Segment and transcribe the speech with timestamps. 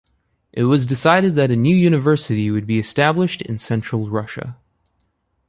[0.51, 4.57] It was decided that a new university would be established in central Russia.